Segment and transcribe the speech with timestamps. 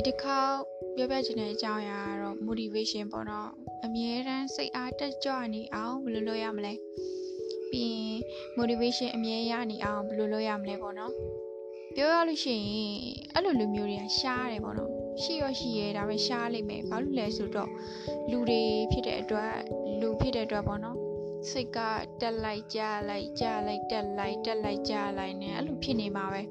[0.00, 0.40] ဒီတစ်ခါ
[0.96, 3.48] ပြောပြချင်တဲ့အကြောင်းအရာကတော့ motivation ပေါ့နော်
[3.84, 6.72] အမြဲတမ်းစိတ်အားတက်ကြွနေအောင်ဘယ်လိုလုပ်ရမလဲ
[7.70, 8.18] ပြီးရင်
[8.58, 11.12] motivation အမြဲရနေအောင်ဘယ်လိုလုပ်ရမလဲပေါ့နော်
[11.94, 12.98] ပြောရလို့ရှိရင်
[13.34, 14.90] အဲ့လိုလူမျိုးတွေကရှားတယ်ပေါ့နော်
[15.22, 17.70] ရှိရရှိရဒါပဲရှားလိမ့်မယ်ဘာလို့လဲဆိုတော့
[18.30, 18.62] လူတွေ
[18.92, 19.54] ဖြစ်တဲ့အတွက်
[20.00, 20.98] လူဖြစ်တဲ့အတွက်ပေါ့နော်
[21.50, 21.78] စိတ်က
[22.20, 26.42] တက်လိုက်ကြလိုက်ကြလိုက်တက်လိုက်တက်လိုက်ကြလိုက်နဲ့အဲ့လိုဖြစ်နေမှာပဲ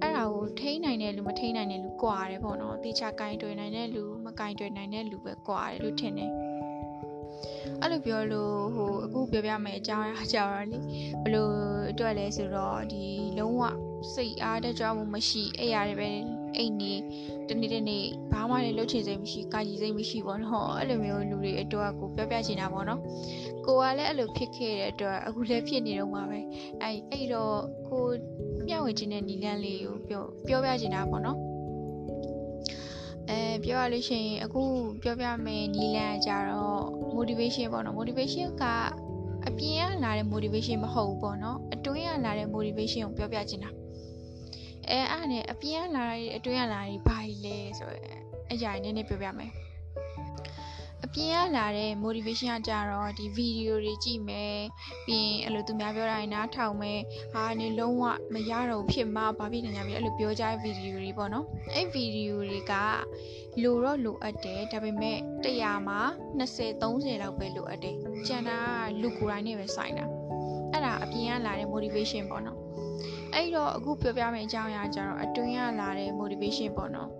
[0.00, 6.30] အဲ့ဒါကိုထိန်းနိုင်တဲ့လူမထိန်းနိုင်တဲ့လူကွာတယ်ပေါ့နော်တေချာကင်တွေ့နိုင်တဲ့လူမကင်တွေ့နိုင်တဲ့လူပဲကွာတယ်လို့ထင်တယ်
[7.80, 10.78] အဲ့လိုပြောလို့ဟိုအခုပြောပြမယ်အကြောင်းအရာကြောင့်လေ
[11.22, 11.54] ဘလို့
[11.90, 13.04] အတွက်လဲဆိုတော့ဒီ
[13.38, 13.62] လုံးဝ
[14.14, 16.10] စိတ်အားတကြွမှုမရှိအဲ့ရတယ်ပဲ
[16.56, 16.92] အိတ်နေ
[17.48, 23.00] တနေ့တနေ့ဘာမှလည်းလှုပ်ချင်စိတ်မရှိကာကြီးစိတ်မရှိပေါ့နော်အဲ့လိုမျိုးလူတွေအတွက်ကိုပြောပြချင်တာပေါ့နော်
[23.66, 26.40] ကိုကလည်းအဲ့လိုဖြစ်ခဲ့တဲ့အတွက်အခုလည်းဖြစ်နေတော့မှာပဲ
[26.82, 27.56] အဲ့အဲ့တော့
[27.88, 28.04] ကို
[28.66, 31.38] မျှဝေခြင်းတဲ့နီလန်းလေးကိုပြောပြောပြချင်တာပေါ့နော်
[33.30, 34.62] အဲပြောရလို့ရှိရင်အခု
[35.02, 36.82] ပြောပြမယ်နီလန်းကြတော့
[37.16, 38.64] motivation ပေါ့နော် motivation က
[39.48, 43.70] အပြင်ကလာတဲ့ motivation မဟုတ်ဘူးပေါ့နော်အတွင်းကလာတဲ့ motivation ကိုပြောပြချင်တာ
[44.90, 48.20] အဲအဲ့ဒါနဲ့အပြင်ကလာတဲ့အတွင်းကလာတဲ့ဘာကြီးလဲဆိုတော့
[48.52, 49.52] အရာနည်းနည်းပြောပြမယ်
[51.04, 54.58] အပြင်ကလာတဲ့ motivation ကကြတော့ဒီ video တွေကြည့်မယ်
[55.06, 57.00] ပြီးရင်အဲ့လိုသူများပြောတာနားထောင်မယ်
[57.32, 62.72] ဟာနေလုံးဝမရတော့ဖြစ်မှာဘာဖြစ်နေကြပြီအဲ့လိုပြောကြတဲ့ video တွေပေါ့နော်အဲ့ video တွေက
[63.62, 66.00] လိုတော့လိုအပ်တယ်ဒါပေမဲ့100မှာ
[66.40, 68.58] 20 30လောက်ပဲလိုအပ်တယ်ကျန်တာ
[69.00, 70.04] လူကိုယ်တိုင်နဲ့ပဲဆိုင်တာ
[70.72, 72.61] အဲ့ဒါအပြင်ကလာတဲ့ motivation ပေါ့နော်
[73.34, 77.10] အဲ့တော့အခုပြောပြမယ့်အကြောင်းအရာကြတော့အတွင်းကလာတဲ့ motivation ပေါ့နော်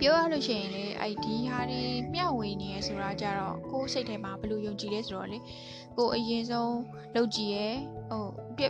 [0.00, 1.82] ပြောရလို့ရှိရင်လေအဲ့ဒီဟာတွေ
[2.14, 5.38] မျှဝေနေရဆိုတာကြတော့ကိုယ်စိတ်ထဲမှာဘယ်လိုယုံကြည်လဲဆိုတော့လေ
[5.96, 6.76] ကိုအရင်ဆုံး
[7.14, 7.68] လုပ်ကြည့်ရဲ
[8.10, 8.24] ဟို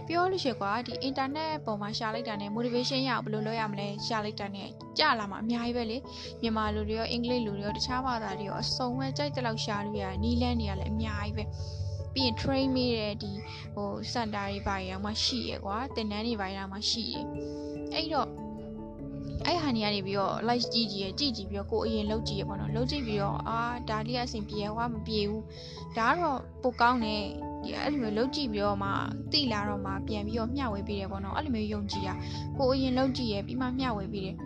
[0.09, 5.97] ပြောလို့ရှိရင်ကွာဒီ internet ပေါ်မှာရှာလိုက်တာနဲ့ motivation ရအောင်ဘယ်လိုလုပ်ရမလဲရှာလိုက်တာနဲ့ကြလာမှာအများကြီးပဲလေ
[6.43, 11.45] မြန်မာလူတွေရောအင်္ဂလိပ်လူတွေရောတခြားဘာသာတွေရောအစုံပဲကြိုက်တဲ့လောက်ရှာလို့ရနီးလန်းတွေကလည်းအများကြီးပဲ
[12.15, 13.33] ပြီးရင် train မိတဲ့ဒီ
[13.75, 17.15] ဟို center တွေဘာတွေတော့မှရှိရကွာတင်တန်းတွေဘာတွေတော့မှရှိရ
[17.93, 18.29] အဲ့တော့
[19.47, 23.59] အဲ့ဟာနေရနေပြီးတော့ like ကြည့်ကြည့်ရကြည့်ကြည့်ပြီးတော့ကိုအရင်လှုပ်ကြည့်ရပေါ့နော်လှုပ်ကြည့်ပြီးတော့အာ
[23.89, 25.45] ဒါလေးအဆင်ပြေဟွာမပြေဘူး
[25.97, 27.23] ဒါကတော့ပိုကောင်းတယ်
[27.63, 28.91] ဒီအဲ့လိုမျိုးလှုပ်ကြည့်ပြီးတော့မှ
[29.33, 32.11] တိလာတော့မှပြန်ပြီးတော့မျှဝေပေးတယ်ပေါ့နော်အဲ့လိုမျိုးယုံကြည်ရ
[32.59, 34.37] ကိုအရင်လှုပ်ကြည့်ရပြီးမှမျှဝေပေးတယ်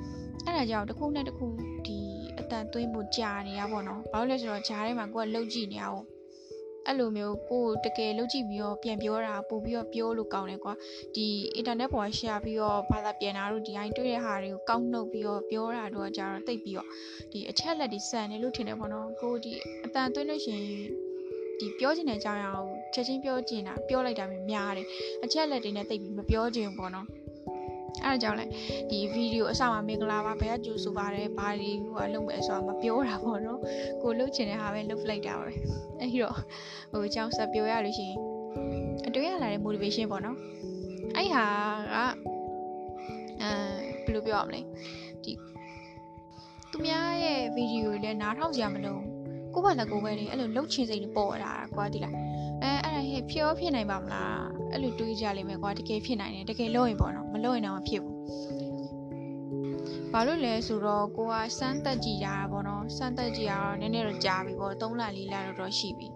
[0.45, 1.47] အဲ့ဒါကြောင့်တစ်ခုနဲ့တစ်ခု
[1.87, 1.99] ဒီ
[2.39, 6.03] အတန်သွင်းဖို့ကြာနေရပါတော့ဘာလို့လဲဆိုတော့ဂျားထဲမှာကိုကလှုပ်ကြည့်နေအောင်
[6.89, 10.73] အဲ့လိုမျိုးကိုတကယ်လုပ်ကြည့်ပြီးတော့ပြန်ပြောတာပို့ပြီးတော့ပြောလို့ကောင်းတယ်ကွာ
[11.15, 11.27] ဒီ
[11.59, 16.89] internet ပေါ် share ပြီးတော့ဘာသာပြန်တာတို့ဒီတိုင်းတွေ့တဲ့ဟာတွေကိုကောက်နှုတ်ပြီးတော့ပြောတာတို့ကကြတော့တိတ်ပြီးတော့
[17.33, 19.53] ဒီအချက်လက်တွေစံနေလို့ထင်တယ်ပေါ့နော်ကိုဒီ
[19.85, 20.89] အတန်သွင်းလို့ရှိရင်
[21.59, 24.87] ဒီပြောချင်တဲ့အကြောင်းအရာကိုချက်ချင်းပြောချင်တာပြောလိုက်တာများတယ်
[25.25, 27.07] အချက်လက်တွေနဲ့တိတ်ပြီးမပြောချင်ဘူးပေါ့နော်
[28.05, 28.45] အဲ့ဒါကြောင့်လဲ
[28.91, 33.61] ဒီဗီဒီယိုအစမှာမင်္ဂလာပါဘယ်ကကြိုဆိုပါတယ်ဘာတွေဟိုကလုပ်မယ်ဆိုတာမပြောတာပေါ့နော်
[34.03, 35.49] ကိုလုပ်ချင်တဲ့ဟာပဲလုပ်လိုက်တာပဲ
[36.01, 36.37] အဲ့တော့
[36.91, 38.19] ဟိုအကြောင်းဆက်ပြောရလို့ရှိရင်
[39.07, 40.37] အတွင်းရလာတဲ့ motivation ပေါ့နော်
[41.17, 41.45] အဲ့ဟာ
[41.95, 41.97] က
[43.43, 43.51] အဲ
[44.05, 44.61] ဘယ်လိုပြောရမလဲ
[45.25, 45.33] ဒီ
[46.71, 49.01] သူများရဲ့ဗီဒီယိုတွေလည်းနားထောင်ကြမလို့
[49.55, 52.15] ကိုယ့်ဘာသာကိုယ်ပဲလေအဲ့လိုလှုပ်ချင်စိတ်တွေပေါ်လာတာကွာဒီလား
[52.63, 52.88] အဲအဲ့ဒါဟဲ့
[53.31, 54.41] ဖြောဖြစ်နိုင်ပါမလား
[54.73, 58.17] အဲ့လိုတွေးကြလိမ့်မယ်ကွာတကယ်ဖြစ်နိုင်တယ်တကယ်လုပ်ရင်ပေါ့နော်မလုပ်ရင်တော့မဖြစ်ဘူး
[60.13, 66.09] ဘာလို့လဲဆိုတော့ကိုကစမ်းတက်ကြည့်ရတာပေါ့နော်စမ်းတက်ကြည့်ရတော့နည်းနည်းတော့ကြာပြီပေါ့3လ4လတော့တော့ရှိပြီ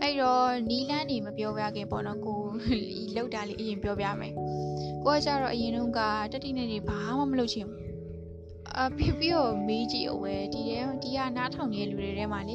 [0.00, 2.38] အဲ့တော့နီလန်းနေမပြောပြခင်ပေါ့နော်ကို
[3.16, 4.32] လောက်တာလေးအရင်ပြောပြမယ်
[5.04, 6.00] ကိုကကြတော့အရင်တုန်းက
[6.32, 7.80] တက်တိနေနေဘာမှမလုပ်ချင်ဘူး
[8.78, 12.54] အပြီးပြီးတော့မေးကြည့်အောင်ပဲဒီထဲဒီကနားထောင်နေတဲ့လူတွေထဲမှာလေ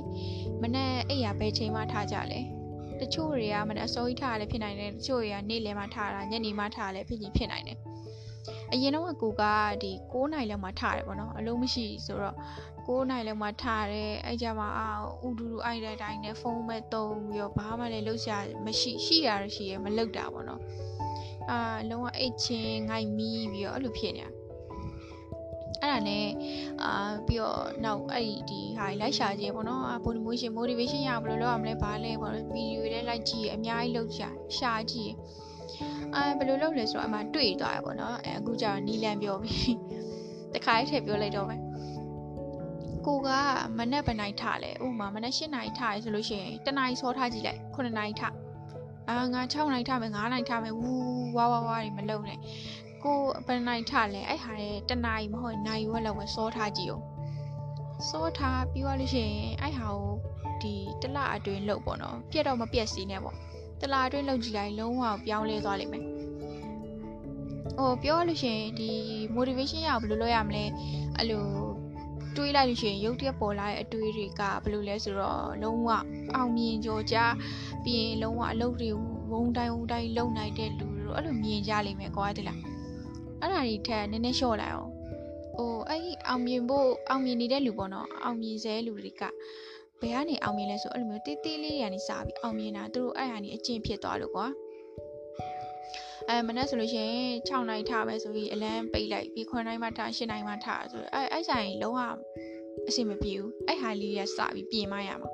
[0.61, 2.39] မနဲ့အဲ့ရဘယ်ချိန်မှထားကြလဲ
[3.01, 7.77] တချို့တွေကမနဲ့အစိုးရထားလည်းဖြစ်နိုင်တယ်တချို့တွေကနေ့လယ်မှထားတာညနေမှထားလည်းဖြစ်ကြီးဖြစ်နိုင်တယ်
[8.71, 9.43] အရင်တော့ကိုက
[9.83, 12.35] ဒီ9နိုင်လောက်မှထားတယ်ပေါ့နော်အလုံးမရှိဆိုတော့
[12.87, 14.89] 9နိုင်လောက်မှထားတယ်အဲ့ကြမှာအာ
[15.25, 20.61] ဥဒူဒူအိုက်တဲ့အတိုင်းနဲ့ဖုန်းမဲ့တုံးပြီးတော့ဘာမှလည်းလုပ်ရှာမရှိရှိရရှိရမလုပ်တာပေါ့နော်
[21.51, 24.29] အာလုံးဝအိတ်ချင်းငိုက်မီးပြီးတော့အဲ့လိုဖြစ်နေတာ
[25.81, 26.25] အဲ့ဒါနဲ့
[26.83, 35.13] အာပြီးတော့နောက်အဲ့ဒီဒီဟာလိုက်ရှာခြင်းပေါ့နော် motivation motivation ရဘယ်လိုလုပ်ရမလဲဘာလဲပေါ့ဗီဒီယိုလေးလိုက်ကြည့်အများကြီးလုပ်ရှာရှာကြည့်
[36.15, 39.55] အဲဘယ်လိုလုပ်လဲဆိုတော့အမှတွေ့သွားရပေါ့နော်အဲအခုကျတော့နီလန်ပြောပြီ
[40.53, 41.61] တခါလေးထည့်ပြောလိုက်တော့မယ်
[43.05, 43.29] ကိုက
[43.77, 48.33] မနက်ပနိုင်ထားလဲဥမာမနက်၈နာရီထားရဆိုလို့ရှိရင်တနာရီစောထားကြည့်လိုက်9နာရီထား
[49.09, 50.91] အာငါ6နာရီထားမယ်9နာရီထားမယ်ဝူ
[51.37, 52.39] ဝါဝါဝါတွေမလုံနဲ့
[53.05, 57.05] ကိုဘယ်နိုင်ထားလဲအဲ့ဟာတဲ့တနာရီမဟုတ်နိုင်ဝက်လောက်ပဲစောထားကြည့်အောင်
[58.09, 60.13] စောထားပြီးသွားလို့ရှိရင်အဲ့ဟာကို
[60.61, 63.35] ဒီတလအတွင်းလုပ်ပေါ့နော်ပြက်တော့မပြက်စီနဲ့ပေါ့
[63.81, 66.03] တလအတွင်းလုပ်ကြည့်လိုက်လုံးဝပြောင်းလဲသွားလိမ့်မယ်
[67.77, 68.89] ဟိုပြောရလို့ရှိရင်ဒီ
[69.35, 70.63] motivation ရအောင်ဘယ်လိုလုပ်ရမလဲ
[71.17, 71.45] အဲ့လို
[72.35, 75.89] တွေးလိုက်လို့ရှိရင်ရုပ်တရက်ပေါ်လာတဲ့အတွေးတွေကဘယ်လိုလဲဆိုတော့လုံးဝ
[76.35, 77.17] အောင်မြင်ကြောကြ
[77.83, 78.89] ပြီးရင်လုံးဝအလုပ်တွေ
[79.31, 82.74] ဝုံတိုင်းဝုံတိုင်းလုပ်နိုင်တဲ့လူတို့အဲ့လိုမြင်ကြလိမ့်မယ်ကွာတလား
[83.41, 84.91] အဲ့ဒါတွေထက်နည်းနည်းလျှော့လိုက်အောင်
[85.57, 89.23] ဟိုအဲ့ဒီအောင်မြင်ဖို့အောင်မြင်နေတဲ့လူပေါ့နော်အောင်မြင်စေလူတွေက
[90.01, 94.47] ဘယ်ကနေအောင်မြင်လဲဆိုအဲ့လိုမျိုးတေးသေးလေးတွေကနေစပြီးအောင်မြင်တာသူတို့အဲ့ဟာနေအကျင့်ဖြစ်သွားလို့ကွာ
[96.29, 101.99] အဲမနေ့ဆိုလို့ရှိရင်6နိုင်ထားမယ်ဆိုပြီးအလန်းပိတ်လိုက်ပြီး9နိုင်မှထား10နိုင်မှထားဆိုအဲအဲ့ဆိုင်လုံးဝ
[102.87, 105.29] အဆင်မပြေဘူးအဲ့ဟာလေးရစပြီးပြင်မရမှာ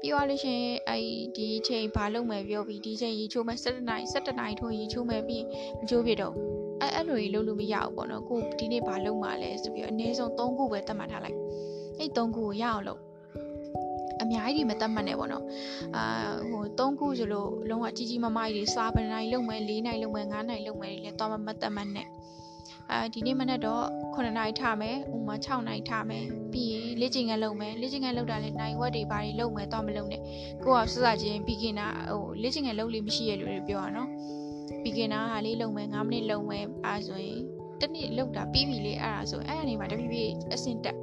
[0.00, 1.02] ပြီးသွားလို့ရှိရင်အဲ့
[1.36, 5.44] ဒီချိန်ဘာလုပ်မယ်ပြောပြီးဒီချိန်ရေချိုးမယ်7နိုင်7နိုင်ထိုးရေချိုးမယ်ပြီး
[5.80, 6.65] မချိုးပြတော့အဲ့
[6.96, 11.38] အဲ့လိုကြီးလုပ်လို့မရဘူးပေါ့နော်ကိုဒီနေ့ဘာလုပ်မှာလဲဆိုပြီးအနည်းဆုံး3ခုပဲသတ်မှတ်ထားလိုက်
[11.98, 13.00] အဲ့3ခုကိုရအောင်လုပ်
[14.22, 15.44] အများကြီးမတတ်မှတ်နဲ့ပေါ့နော်
[15.96, 16.04] အာ
[16.50, 22.08] ဟို၃ခုဆိုလို့လုံးဝကြီးကြီးမားမားကြီးစားပနိုင်လုံးမယ်၄နိုင်လုံးမယ်၅နိုင်လုံးမယ်လေတော့မတတ်မှတ်နဲ့
[22.90, 23.82] အာဒီနေ့မနေ့တော့
[24.14, 30.22] 9နိုင်ထားမယ်ဥမာ6နိုင်ထားမယ်ပြီးရင်လေ့ကျင့်ခန်းလုပ်မယ်လေ့ကျင့်ခန်းလုပ်တာလေနိုင်ဝက်တွေဘာတွေလုပ်မယ်တော့မလုပ်နဲ့
[30.64, 34.08] ကိုကစစချင်း beginner ဟိုလေ့ကျင့်ခန်းလုပ်လို့မရှိရလို့ပြောရနော်
[34.84, 37.40] beginner ဟာလေးလုပ်မယ်9မိနစ်လုပ်မယ်အဲဆိုရင်
[37.80, 40.96] တစ်နေ့လုပ်တာပြီးပြီလေအဲ့ဒါဆိုအဲ့အနေမှာတဖြည်းဖြည်းအဆင့်တက်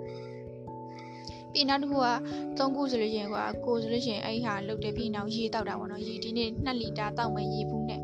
[1.52, 2.10] ပြီးနောက်တစ်ခုက
[2.58, 8.02] 3ခုဆိုလို့ရှိရင်ကွာကိုဆိုလို့ရှိရင်အဲ့ဟာလုတ်တယ်ပြီးနောက်ရေတောက်တာပေါ့နော်ရေဒီနေ့2လီတာတောက်မယ်ရေဘူးနဲ့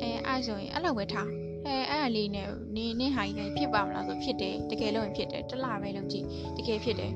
[0.00, 1.28] အဲအဲ့ဆိုရင်အဲ့လောက်ပဲထား
[1.66, 6.26] အဲအဲ့အလေးနဲ့နေနေဟာကြီးဖြစ်ပါမလားဆိုဖြစ်တယ်တကယ်လို့ဖြစ်တယ်တစ်လပဲလုပ်ကြည့်
[6.56, 7.12] တကယ်ဖြစ်တယ်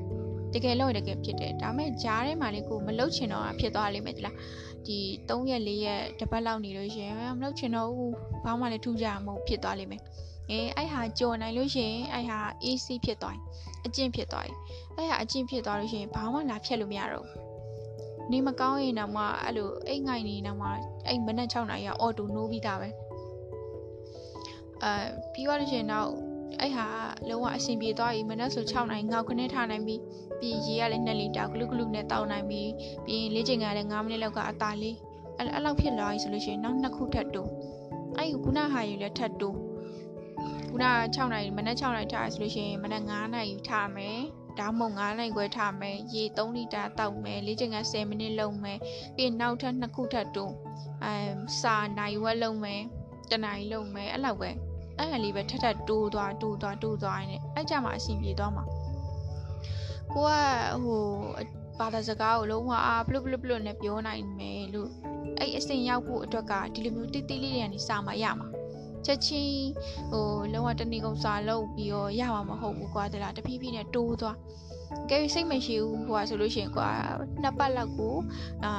[0.55, 4.37] တကယ်လို့တကယ်ဖြစ်တယ်ဒါမဲ့ဂျားထဲမှာလေးကိုမလုတ်ချင်တော့ဖြစ်သွားလိမ့်မယ်ဒီလား
[4.87, 4.99] ဒီ
[5.29, 10.03] 3ရက်4ရက်တစ်ပတ်လောက်နေလို့ရှိရင်မလုတ်ချင်တော့ဘူးဘာမှလည်းထူးကြမဟုတ်ဖြစ်သွားလိမ့်မယ်
[10.51, 13.41] အဲအဲ့ဟာကြော်နိုင်လို့ရှိရင်အဲ့ဟာ AC ဖြစ်သွားပြီ
[13.87, 14.55] အကျင့်ဖြစ်သွားပြီ
[14.97, 20.69] အဲ့ဟာအကျင့်ဖြစ်သွားလို့ရှိရင်ဘာမှလာဖြတ်လို့မရတော့ဘူးနေမကောင်းရင်တော့မှအဲ့လိုအိတ်ငိုင်နေတော့မှ
[21.07, 22.89] အဲ့မနက်6နာရီကအော်တိုနိုးပြီးသားပဲ
[24.83, 24.93] အဲ
[25.33, 26.09] ပြီးသွားလို့ရှိရင်တော့
[26.61, 26.87] အဲ့ဟာ
[27.29, 29.97] လုံးဝအဆင်ပြေသွားပြီမနက်ဆို6နိုင်ငေါက်ခနဲ့ထားနိုင်ပြီ
[30.41, 32.63] ပြီးရေကလည်း2လီတာဂလုဂလုနဲ့တောက်နိုင်ပြီ
[33.05, 34.97] ပြီးရင်လေ့ကျင့်ခန်းလည်း9မိနစ်လောက်ကအသာလေး
[35.39, 37.51] အဲ့အဲ့လောက်ဖြစ်လာပြီဆိုလို့ရှိရင်နောက်နှစ်ခုထပ်တိုး
[38.17, 39.57] အဲ့ခုနဟာယူလည်းထပ်တိုး
[40.71, 44.19] ခုန6နိုင်မနက်6နိုင်ထားရဆိုလို့ရှိရင်မနက်9နိုင်ထားမယ်
[44.59, 48.79] ဒါမှမဟုတ်9နိုင်ခွဲထားမယ်ရေ3လီတာတောက်မယ်လေ့ကျင့်ခန်း10မိနစ်လုပ်မယ်
[49.17, 50.55] ပြီးနောက်ထပ်နှစ်ခုထပ်တိုး
[51.05, 51.15] အဲ
[51.61, 52.83] စာနိုင်ဝက်လုပ်မယ်
[53.31, 54.51] တနိုင်လုပ်မယ်အဲ့လောက်ပဲ
[54.99, 58.65] အဲ့ဟာလေးပဲထက်ထက်တိုးသွားတိုးသွားတိုးသွားနေအဲ့ကြမှာအဆင်ပြေသွားမှာ
[60.13, 60.31] ကိုက
[60.85, 61.03] ဟို
[61.79, 64.91] ဘာသာစကားကိုလုံးဝအာပလုပလုပလုနဲ့ပြောနိုင်မယ်လို့
[65.39, 68.49] အဲ့အဆင်ရောက်ဖို့အတွက်ကဒီလိုမျိုးတိတိလေးတွေကနေစာမရမှာ
[69.05, 69.67] ချက်ချင်း
[70.11, 74.37] ဟိုလုံးဝတဏီကုံစာလုပ်ပြီးတော့ရမှာမဟုတ်ဘူးကွာတလားတဖြည်းဖြည်းနဲ့တိုးသွား
[75.11, 76.91] ကဲစိတ်မရှိဘူးဟိုဆိုလို့ရှိရင်ကွာ
[77.43, 78.15] နှစ်ပတ်လောက်ကို
[78.65, 78.73] အာ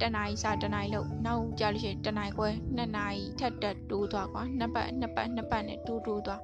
[0.00, 6.40] တနားရီစာတနားရီလောက်နောက်ကြာလို့ရှိရင်တနားရီခွဲနှစ်နာရီထပ်တက်တိုးသွားကွာနှစ်ပတ်နှစ်ပတ်နှစ်ပတ်နဲ့တိုးတိုးသွား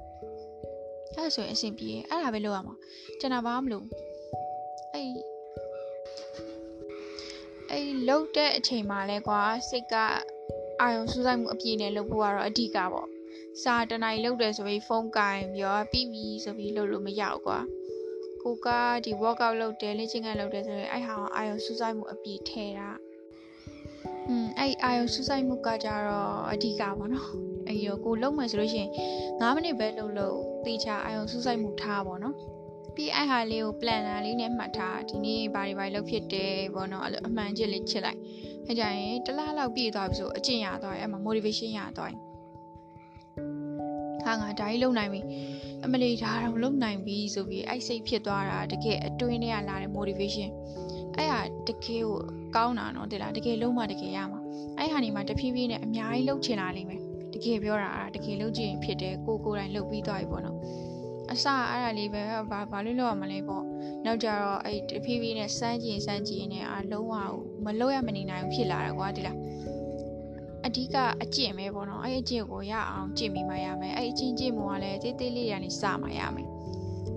[1.16, 2.74] အဲ့ဆိုရင်အဆင်ပြေအဲ့ဒါပဲလုပ်ရမှာ
[3.20, 3.86] ကျွန်တော်ဘာမှမလုပ်
[4.92, 5.08] အဲ့
[7.70, 9.94] အဲ့လုတ်တဲ့အချိန်မှာလဲကွာစိတ်က
[10.80, 13.08] အာရုံစူးစိုက်မှုအပြည့်နဲ့လုပ်ဖို့ကတော့အဓိကပေါ့
[13.62, 17.58] စာတနားရီလုပ်တယ်ဆိုပြီးဖုန်းကင်ပြီးတော့ပြီးပြီဆိုပြီးလုပ်လို့မရဘူးကွာ
[18.48, 18.68] ကိုက
[19.04, 22.88] ဒီ workout လုပ်တယ်လေ့ကျင့်ခန်းလုပ်တယ်ဆိုရင်အဲ့ဟာအာရုံစူးစိုက်မှုအပြည့်ထဲတာ
[24.28, 27.28] อืมအဲ့အာရုံစူးစိုက်မှုကကြတော့အဓိကပေါ့နော်
[27.68, 28.90] အဲ့ရောကိုလုံးမယ်ဆိုလို့ရှိရင်
[29.40, 30.36] 9မိနစ်ပဲလုပ်လို့
[30.66, 32.34] တေချာအာရုံစူးစိုက်မှုထားပေါ့နော်
[32.94, 38.18] ပြီးအဲ့ဟာလေးကို plan တာလေးနဲ့မှတ်ထားဒီနေ့ဘာတွေဘာတွေလုပ်ဖြစ်တယ်ပေါ့နော်အဲ့လိုအမှန်ချစ်လေးချစ်လိုက်
[38.66, 42.20] အဲကြရင်တလားလောက်ပြည့်သွားပြီဆိုအကျင့်ရသွားရင်အဲ့မှာ motivation ရသွားရင်
[44.24, 45.20] ဟာငါဒါကြီးလုံနိုင်ပြီ
[45.84, 50.50] အမလီဒါတော့လုံနိုင်ပြီဆိုပြီးအဲ့စိတ်ဖြစ်သွားတာတကယ်အတွင်းထဲကလာတဲ့ motivation
[51.16, 52.02] အဲ့ဟာတကယ်ကို
[52.56, 54.40] ကောင်းတာနော်တဲ့လားတကယ်လုံးမတကယ်ရမှာ
[54.78, 57.00] အဲ့ဟာနေမှာတဖြည်းဖြည်းနဲ့အများကြီးလှုပ်ချင်လာလိမ့်မယ်
[57.34, 60.56] တကယ်ပြောတာတကယ်လှုပ်ချင်ဖြစ်တယ်ကိုကိုယ်တိုင်လှုပ်ပြီးသွားပြီပေါ့နော်
[61.32, 63.64] အစအဲ့ဒါလေးပဲဘာဘာလို့လောက်ရမလဲပေါ့
[64.04, 67.14] နောက်ကြတော့အဲ့တဖြည်းဖြည်းနဲ့စမ်းကြည့်စမ်းကြည့်နေအလုံးဝ
[67.64, 69.36] မလို့ရမနေနိုင်ဘူးဖြစ်လာတယ်ကွာဒီလား
[70.66, 76.48] အဓိကအကျင့်ပဲပေါ့နော်အဲ့အကျင့်ကိုရအောင်ကျင့်မိမှရမယ်အဲ့အကျင့်ကျင့်မှုကလည်းတေးသေးလေးရနေစမှရမယ်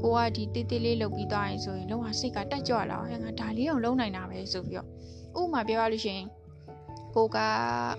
[0.01, 4.87] ကိုကဒီတေးသေးလေးလုပ်ပြီးသွားရင်ဆိုရင်လုံးဝစိတ်ကတက်ကြွလာအောင်ငါဒါလေးအောင်လုံးနိုင်တာပဲဆိုပြီးတော့
[5.39, 6.27] ဥပမာပြောရလို့ရှိရင်
[7.15, 7.37] ကိုက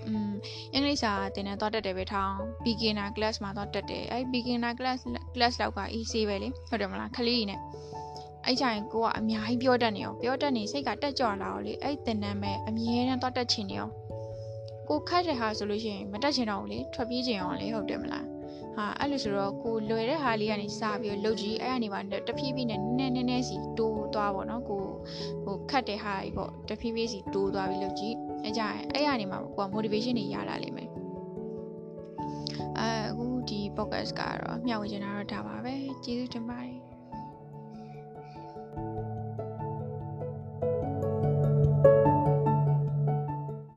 [0.07, 0.33] အမ်
[0.73, 2.35] အင်္ဂလိပ်စာသင်တန်းသွားတက်တယ်ပဲထောင်း
[2.65, 4.99] beginner class မှာသွားတက်တယ်အဲ့ beginner class
[5.35, 7.59] class လောက်က easy ပဲလေဟုတ်တယ်မလားခလေးကြီးနဲ့
[8.45, 13.93] အဲ့ကြရင်ကိုကအများကြီးပြောတတ်နေအောင်ပြောတတ်နေစိတ်ကတက်ကြွလာအောင်လေအဲ့သင်တန်းပဲအမြဲတမ်းသွားတက်ချင်နေအောင်
[14.93, 18.25] ကိုခတ်တဲ့ဟာဆိုလို့ရှိရင်မတက်ချင်တော့ဘူးလေထွက်ပြေးချင်အောင်လေဟုတ်တယ်မလား
[18.75, 24.83] ဟာအဲ့လိုဆိုတော့ကိုလွယ်တဲ့ဟာလေးကနေစပြီးလှုပ်ကြည့်အဲ့ကနေမှတဖြည်းဖြည်းနဲ့နည်းနည်းနည်းနည်းစီတိုးသွားပေါ့နော်ကို
[25.43, 30.89] ဟိုခတ်တဲ့ဟာကြီးပေါ့တဖြည်းဖြည်းစီတိုးသွားပြီးလှုပ်ကြည့်အဲ့ကြရင်အဲ့ကနေမှကိုက motivation တွေရလာလိမ့်မယ်
[32.79, 35.73] အဲအခုဒီ podcast ကတော့မျှဝေချင်တာတော့ဒါပါပဲ
[36.03, 36.92] ကျေးဇူးတင်ပါတယ်